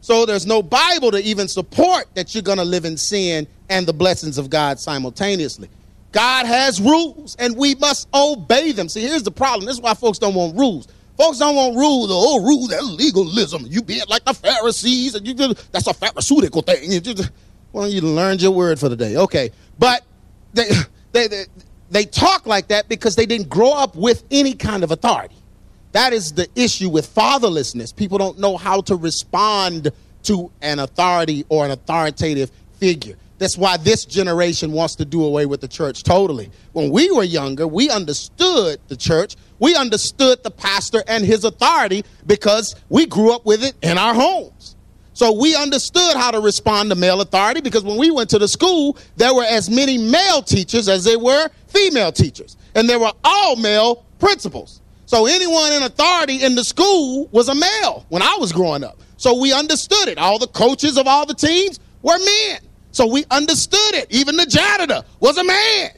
[0.02, 3.86] So there's no Bible to even support that you're going to live in sin and
[3.86, 5.70] the blessings of God simultaneously.
[6.12, 8.90] God has rules and we must obey them.
[8.90, 9.66] See, here's the problem.
[9.66, 10.88] This is why folks don't want rules.
[11.18, 12.10] Folks don't want rules.
[12.12, 13.66] Oh, rule that legalism.
[13.68, 16.90] You be like the Pharisees, and you just, that's a pharisaical thing.
[17.74, 19.16] Well, you learned your word for the day.
[19.18, 19.52] Okay.
[19.80, 20.04] But
[20.54, 20.70] they,
[21.12, 21.46] they, they,
[21.90, 25.36] they talk like that because they didn't grow up with any kind of authority.
[25.92, 27.96] That is the issue with fatherlessness.
[27.96, 29.92] People don't know how to respond
[30.24, 33.18] to an authority or an authoritative figure.
[33.40, 36.52] That's why this generation wants to do away with the church totally.
[36.74, 39.36] When we were younger, we understood the church.
[39.58, 44.14] We understood the pastor and his authority because we grew up with it in our
[44.14, 44.76] homes.
[45.22, 48.48] So we understood how to respond to male authority because when we went to the
[48.48, 52.58] school, there were as many male teachers as there were female teachers.
[52.74, 54.82] And there were all male principals.
[55.06, 58.98] So anyone in authority in the school was a male when I was growing up.
[59.18, 60.18] So we understood it.
[60.18, 62.62] All the coaches of all the teams were men.
[62.92, 64.08] So we understood it.
[64.10, 65.92] Even the janitor was a man.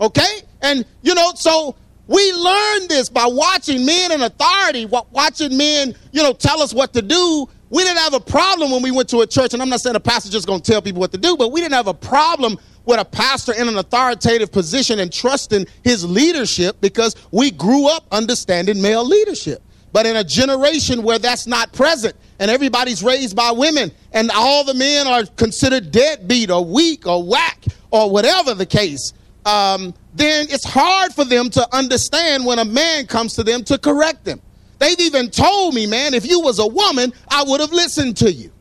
[0.00, 0.40] Okay?
[0.62, 1.76] And, you know, so
[2.08, 6.92] we learned this by watching men in authority, watching men, you know, tell us what
[6.94, 7.48] to do.
[7.68, 9.96] We didn't have a problem when we went to a church, and I'm not saying
[9.96, 11.94] a pastor just going to tell people what to do, but we didn't have a
[11.94, 17.88] problem with a pastor in an authoritative position and trusting his leadership because we grew
[17.88, 19.62] up understanding male leadership.
[19.92, 24.62] But in a generation where that's not present, and everybody's raised by women, and all
[24.62, 29.12] the men are considered deadbeat or weak or whack or whatever the case,
[29.44, 33.78] um, then it's hard for them to understand when a man comes to them to
[33.78, 34.40] correct them.
[34.78, 38.32] They've even told me, man, if you was a woman, I would have listened to
[38.32, 38.52] you.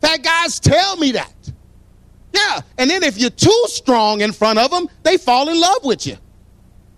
[0.00, 1.34] That guys tell me that.
[2.32, 5.84] Yeah, and then if you're too strong in front of them, they fall in love
[5.84, 6.16] with you.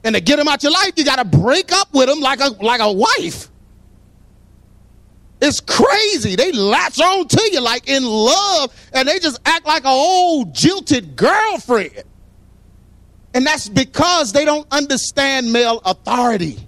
[0.04, 2.40] And to get them out your life, you got to break up with them like
[2.40, 3.48] a like a wife.
[5.40, 6.36] It's crazy.
[6.36, 10.54] They latch on to you like in love and they just act like an old
[10.54, 12.04] jilted girlfriend.
[13.34, 16.58] And that's because they don't understand male authority.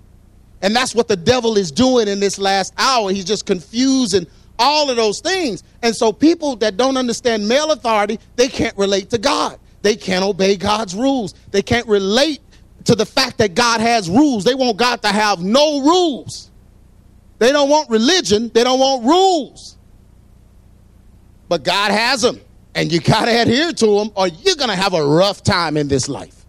[0.65, 3.11] And that's what the devil is doing in this last hour.
[3.11, 4.27] He's just confusing
[4.59, 5.63] all of those things.
[5.83, 9.61] And so people that don't understand male authority, they can't relate to God.
[9.83, 11.35] They can't obey God's rules.
[11.51, 12.41] They can't relate
[12.85, 14.43] to the fact that God has rules.
[14.43, 16.51] They want God to have no rules.
[17.39, 19.77] They don't want religion, they don't want rules.
[21.47, 22.41] But God has them,
[22.75, 25.77] and you got to adhere to them, or you're going to have a rough time
[25.77, 26.47] in this life.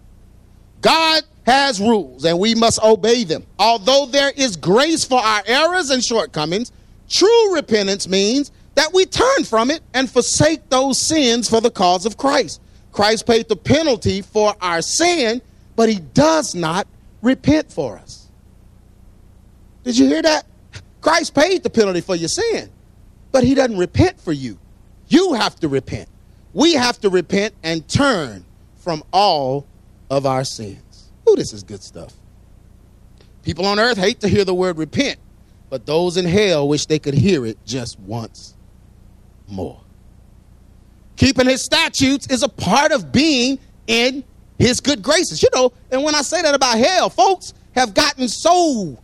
[0.80, 3.46] God has rules, and we must obey them.
[3.60, 6.72] Although there is grace for our errors and shortcomings,
[7.10, 12.06] true repentance means that we turn from it and forsake those sins for the cause
[12.06, 12.62] of Christ.
[12.92, 15.42] Christ paid the penalty for our sin,
[15.76, 16.88] but he does not
[17.22, 18.28] repent for us.
[19.84, 20.46] Did you hear that?
[21.02, 22.70] Christ paid the penalty for your sin,
[23.32, 24.58] but he doesn't repent for you.
[25.08, 26.10] You have to repent.
[26.54, 28.46] We have to repent and turn
[28.78, 29.68] from all
[30.10, 30.82] of our sins.
[31.30, 32.14] Ooh, this is good stuff.
[33.44, 35.20] People on earth hate to hear the word repent,
[35.70, 38.56] but those in hell wish they could hear it just once
[39.48, 39.80] more.
[41.16, 44.24] Keeping his statutes is a part of being in
[44.58, 45.42] his good graces.
[45.42, 48.98] You know, and when I say that about hell, folks have gotten so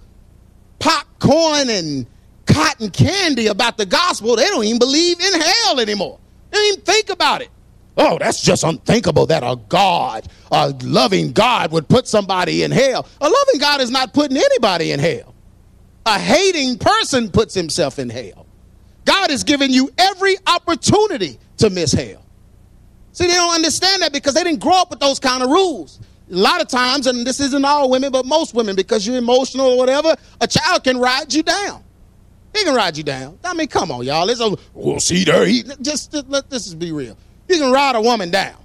[0.79, 2.05] popcorn and
[2.45, 6.19] cotton candy about the gospel, they don't even believe in hell anymore.
[6.49, 7.49] They don't even think about it.
[8.03, 13.07] Oh, that's just unthinkable that a God, a loving God, would put somebody in hell.
[13.21, 15.35] A loving God is not putting anybody in hell.
[16.07, 18.47] A hating person puts himself in hell.
[19.05, 22.25] God is giving you every opportunity to miss hell.
[23.11, 25.99] See, they don't understand that because they didn't grow up with those kind of rules.
[26.31, 29.67] A lot of times, and this isn't all women, but most women, because you're emotional
[29.67, 31.83] or whatever, a child can ride you down.
[32.55, 33.37] He can ride you down.
[33.43, 34.27] I mean, come on, y'all.
[34.27, 35.45] It's a, well, see there.
[35.45, 37.15] He, just, just let this be real.
[37.51, 38.55] He can ride a woman down.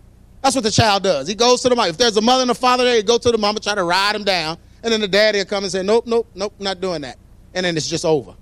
[0.43, 1.27] That's what the child does.
[1.27, 1.89] He goes to the mom.
[1.89, 3.83] If there's a mother and a father there, he go to the mama, try to
[3.83, 6.81] ride him down, and then the daddy will come and say, nope, nope, nope, not
[6.81, 7.19] doing that.
[7.53, 8.37] And then it's just over.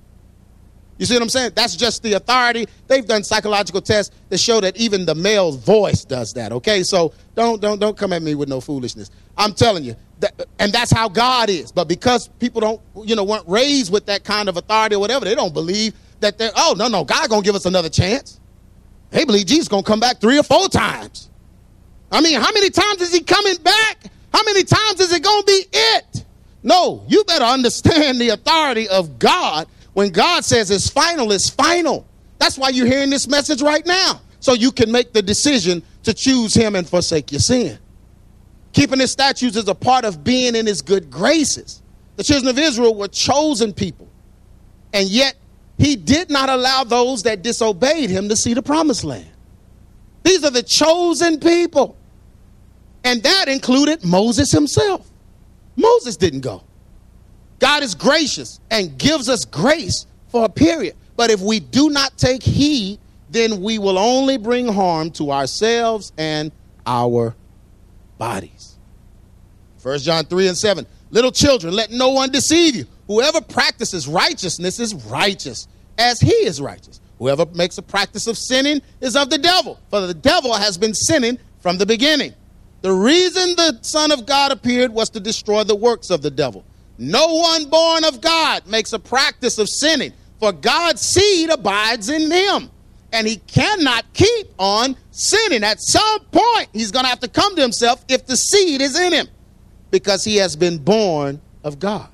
[0.99, 1.53] You see what I'm saying?
[1.55, 2.67] That's just the authority.
[2.87, 6.53] They've done psychological tests that show that even the male's voice does that.
[6.53, 9.11] Okay, so don't don't don't come at me with no foolishness.
[9.37, 11.73] I'm telling you, that, and that's how God is.
[11.73, 15.25] But because people don't, you know, weren't raised with that kind of authority or whatever,
[15.25, 16.53] they don't believe that they're.
[16.55, 18.41] Oh no, no, God gonna give us another chance.
[19.15, 21.31] They believe Jesus gonna come back three or four times.
[22.11, 24.11] I mean, how many times is he coming back?
[24.33, 26.25] How many times is it gonna be it?
[26.65, 32.05] No, you better understand the authority of God when God says it's final, it's final.
[32.39, 34.21] That's why you're hearing this message right now.
[34.41, 37.79] So you can make the decision to choose him and forsake your sin.
[38.73, 41.83] Keeping his statutes is a part of being in his good graces.
[42.17, 44.09] The children of Israel were chosen people.
[44.93, 45.37] And yet
[45.79, 49.29] he did not allow those that disobeyed him to see the promised land.
[50.23, 51.97] These are the chosen people.
[53.05, 55.09] And that included Moses himself.
[55.77, 56.63] Moses didn't go.
[57.59, 60.97] God is gracious and gives us grace for a period.
[61.17, 62.99] But if we do not take heed,
[63.31, 66.53] then we will only bring harm to ourselves and
[66.87, 67.35] our
[68.17, 68.77] bodies.
[69.83, 70.87] 1 John 3 and 7.
[71.11, 72.87] Little children, let no one deceive you.
[73.07, 77.01] Whoever practices righteousness is righteous, as he is righteous.
[77.19, 80.95] Whoever makes a practice of sinning is of the devil, for the devil has been
[80.95, 82.35] sinning from the beginning.
[82.83, 86.65] The reason the Son of God appeared was to destroy the works of the devil.
[86.99, 92.31] No one born of God makes a practice of sinning, for God's seed abides in
[92.31, 92.71] him.
[93.13, 95.63] And he cannot keep on sinning.
[95.63, 98.99] At some point, he's going to have to come to himself if the seed is
[98.99, 99.29] in him,
[99.91, 102.09] because he has been born of God.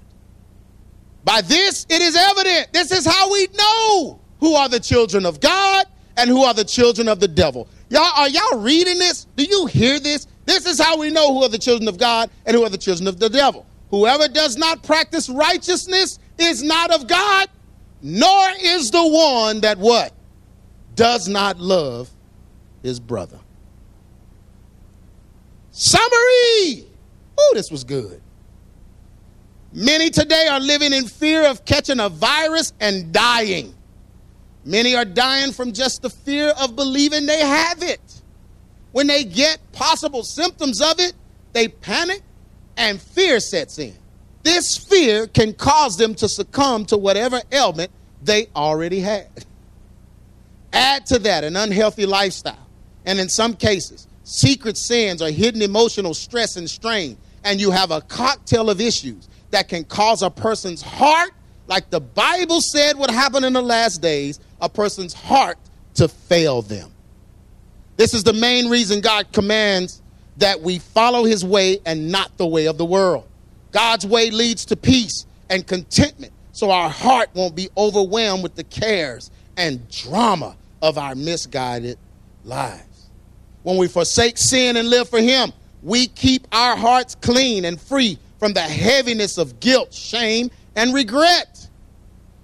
[1.24, 2.72] By this, it is evident.
[2.72, 6.64] This is how we know who are the children of God and who are the
[6.64, 7.68] children of the devil.
[7.88, 9.26] Y'all, are y'all reading this?
[9.36, 10.26] Do you hear this?
[10.46, 12.78] This is how we know who are the children of God and who are the
[12.78, 13.66] children of the devil.
[13.90, 17.48] Whoever does not practice righteousness is not of God,
[18.02, 20.12] nor is the one that what?
[20.94, 22.10] Does not love
[22.82, 23.38] his brother.
[25.70, 26.86] Summary.
[27.38, 28.20] Oh, this was good.
[29.72, 33.72] Many today are living in fear of catching a virus and dying.
[34.64, 38.00] Many are dying from just the fear of believing they have it.
[38.92, 41.12] When they get possible symptoms of it,
[41.52, 42.22] they panic
[42.76, 43.94] and fear sets in.
[44.42, 47.92] This fear can cause them to succumb to whatever ailment
[48.22, 49.28] they already had.
[50.72, 52.66] Add to that an unhealthy lifestyle,
[53.04, 57.90] and in some cases, secret sins or hidden emotional stress and strain, and you have
[57.90, 61.30] a cocktail of issues that can cause a person's heart,
[61.66, 65.58] like the Bible said would happen in the last days, a person's heart
[65.94, 66.90] to fail them.
[67.96, 70.00] This is the main reason God commands
[70.38, 73.26] that we follow his way and not the way of the world.
[73.72, 78.64] God's way leads to peace and contentment, so our heart won't be overwhelmed with the
[78.64, 81.98] cares and drama of our misguided
[82.44, 83.08] lives.
[83.62, 88.18] When we forsake sin and live for him, we keep our hearts clean and free
[88.40, 91.68] from the heaviness of guilt, shame, and regret.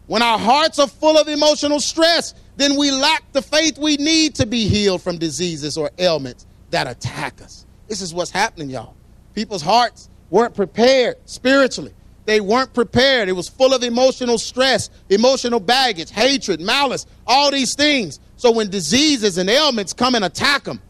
[0.07, 4.37] When our hearts are full of emotional stress, then we lack the faith we need
[4.37, 7.67] to be healed from diseases or ailments that attack us.
[7.89, 8.95] This is what's happening, y'all.
[9.35, 11.95] People's hearts weren't prepared spiritually.
[12.27, 13.29] They weren't prepared.
[13.29, 18.21] It was full of emotional stress, emotional baggage, hatred, malice, all these things.
[18.37, 20.81] So when diseases and ailments come and attack them,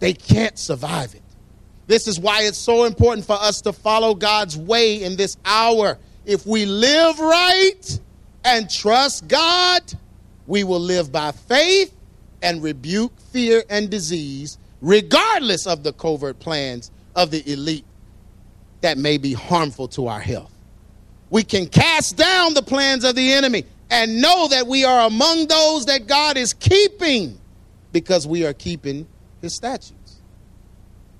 [0.00, 1.22] they can't survive it.
[1.90, 5.98] This is why it's so important for us to follow God's way in this hour.
[6.24, 8.00] If we live right
[8.44, 9.82] and trust God,
[10.46, 11.92] we will live by faith
[12.42, 17.84] and rebuke fear and disease regardless of the covert plans of the elite
[18.82, 20.52] that may be harmful to our health.
[21.30, 25.48] We can cast down the plans of the enemy and know that we are among
[25.48, 27.36] those that God is keeping
[27.90, 29.08] because we are keeping
[29.40, 29.99] his statutes.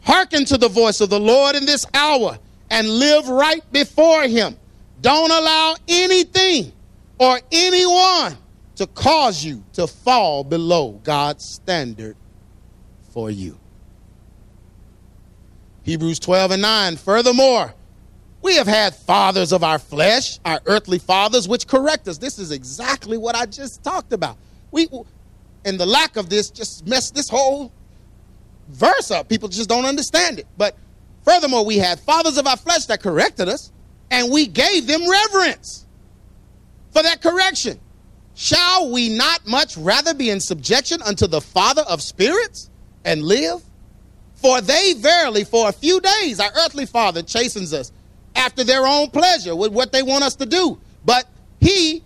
[0.02, 2.38] Hearken to the voice of the Lord in this hour
[2.70, 4.56] and live right before him.
[5.00, 6.72] Don't allow anything
[7.18, 8.36] or anyone
[8.76, 12.16] to cause you to fall below God's standard
[13.10, 13.58] for you.
[15.82, 16.96] Hebrews 12 and 9.
[16.96, 17.74] Furthermore,
[18.42, 22.16] we have had fathers of our flesh, our earthly fathers, which correct us.
[22.18, 24.36] This is exactly what I just talked about.
[24.70, 24.88] We,
[25.64, 27.72] and the lack of this just messed this whole
[28.70, 29.28] verse up.
[29.28, 30.46] People just don't understand it.
[30.56, 30.76] But
[31.24, 33.72] furthermore, we had fathers of our flesh that corrected us,
[34.10, 35.86] and we gave them reverence
[36.92, 37.78] for that correction.
[38.34, 42.70] Shall we not much rather be in subjection unto the Father of spirits
[43.04, 43.62] and live?
[44.34, 47.92] For they verily, for a few days, our earthly father chastens us
[48.34, 50.80] after their own pleasure with what they want us to do.
[51.04, 51.26] But
[51.60, 52.02] he,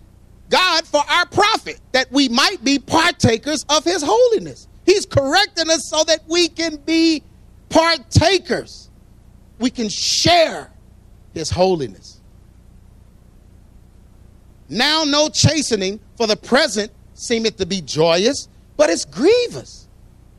[0.49, 4.67] God, for our profit, that we might be partakers of his holiness.
[4.85, 7.23] He's correcting us so that we can be
[7.69, 8.89] partakers.
[9.59, 10.71] We can share
[11.33, 12.21] his holiness.
[14.69, 19.87] Now, no chastening for the present seemeth to be joyous, but it's grievous.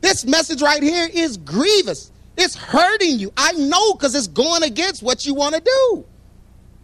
[0.01, 2.11] This message right here is grievous.
[2.37, 3.31] It's hurting you.
[3.35, 6.05] I know because it's going against what you want to do.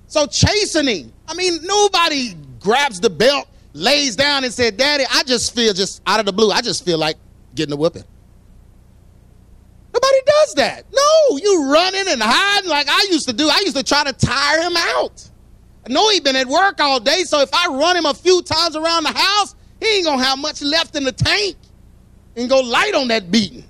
[0.08, 1.12] So, chastening.
[1.28, 6.02] I mean, nobody grabs the belt, lays down, and said, Daddy, I just feel just
[6.08, 7.18] out of the blue, I just feel like
[7.56, 8.04] getting a whipping.
[9.94, 10.86] Nobody does that.
[10.92, 13.48] No, you running and hiding like I used to do.
[13.48, 15.30] I used to try to tire him out.
[15.86, 18.42] I know he been at work all day, so if I run him a few
[18.42, 21.58] times around the house, he ain't gonna have much left in the tank
[22.36, 23.64] and go light on that beating.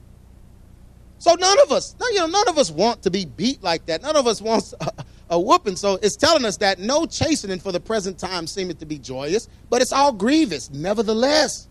[1.18, 4.02] So none of us, you know, none of us want to be beat like that.
[4.02, 4.92] None of us wants a,
[5.32, 5.76] a whooping.
[5.78, 9.48] So it's telling us that no chastening for the present time seemeth to be joyous,
[9.70, 10.70] but it's all grievous.
[10.70, 11.68] Nevertheless,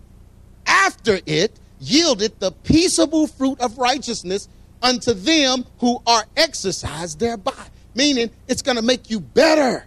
[0.67, 4.49] after it yielded the peaceable fruit of righteousness
[4.81, 7.67] unto them who are exercised thereby.
[7.95, 9.85] Meaning, it's going to make you better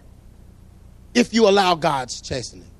[1.14, 2.70] if you allow God's chastening.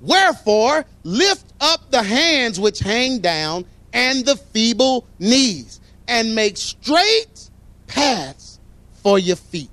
[0.00, 7.50] Wherefore, lift up the hands which hang down and the feeble knees, and make straight
[7.86, 8.60] paths
[8.92, 9.70] for your feet.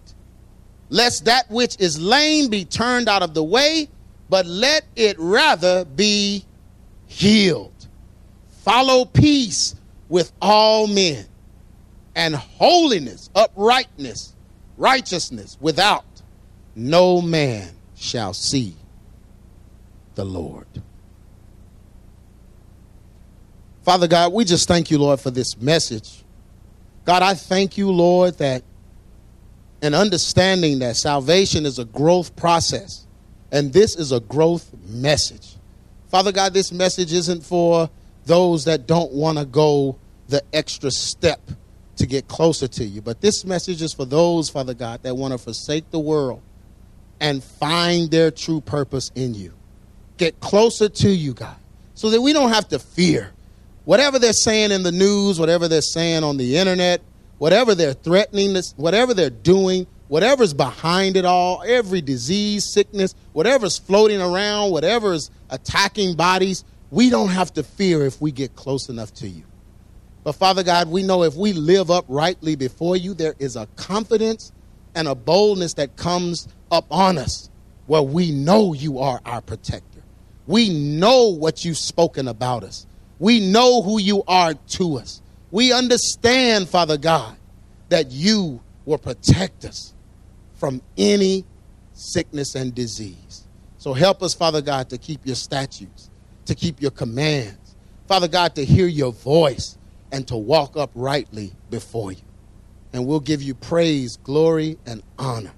[0.89, 3.89] Lest that which is lame be turned out of the way,
[4.29, 6.45] but let it rather be
[7.07, 7.84] healed.
[8.65, 9.75] Follow peace
[10.09, 11.23] with all men,
[12.15, 14.33] and holiness, uprightness,
[14.75, 16.03] righteousness without
[16.75, 18.75] no man shall see
[20.15, 20.65] the Lord.
[23.83, 26.23] Father God, we just thank you, Lord, for this message.
[27.05, 28.63] God, I thank you, Lord, that
[29.83, 33.05] an understanding that salvation is a growth process,
[33.51, 35.55] and this is a growth message.
[36.07, 37.91] Father God, this message isn't for
[38.25, 39.97] those that don't want to go
[40.27, 41.39] the extra step
[41.97, 45.31] to get closer to you, but this message is for those, Father God, that want
[45.31, 46.41] to forsake the world
[47.19, 49.53] and find their true purpose in you.
[50.17, 51.55] Get closer to you, God,
[51.93, 53.31] so that we don't have to fear.
[53.85, 57.01] Whatever they're saying in the news, whatever they're saying on the internet,
[57.37, 64.21] whatever they're threatening, whatever they're doing, whatever's behind it all, every disease, sickness, whatever's floating
[64.21, 66.63] around, whatever's attacking bodies,
[66.95, 69.43] we don't have to fear if we get close enough to you.
[70.23, 74.53] But Father God, we know if we live uprightly before you, there is a confidence
[74.95, 77.49] and a boldness that comes up on us
[77.85, 80.03] where we know you are our protector.
[80.47, 82.87] We know what you've spoken about us.
[83.19, 85.21] We know who you are to us.
[85.51, 87.35] We understand, Father God,
[87.89, 89.93] that you will protect us
[90.53, 91.43] from any
[91.93, 93.43] sickness and disease.
[93.79, 96.09] So help us, Father God, to keep your statutes,
[96.45, 97.75] to keep your commands.
[98.07, 99.77] Father God, to hear your voice
[100.11, 102.21] and to walk uprightly before you.
[102.93, 105.53] And we'll give you praise, glory, and honor.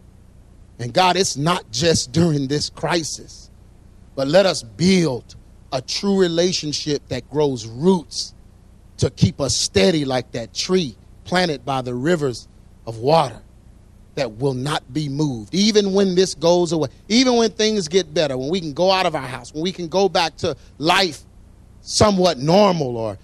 [0.80, 3.50] And God, it's not just during this crisis,
[4.16, 5.36] but let us build
[5.72, 8.34] a true relationship that grows roots
[8.98, 12.48] to keep us steady like that tree planted by the rivers
[12.86, 13.42] of water
[14.18, 15.56] that will not be moved.
[15.56, 19.06] Even when this goes away, even when things get better, when we can go out
[19.06, 21.22] of our house, when we can go back to life
[21.82, 23.18] somewhat normal or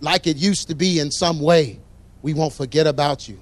[0.00, 1.78] like it used to be in some way,
[2.22, 3.38] we won't forget about you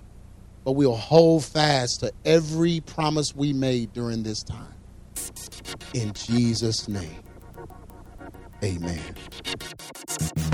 [0.64, 4.74] but we'll hold fast to every promise we made during this time.
[5.92, 7.22] In Jesus' name,
[8.62, 9.14] amen.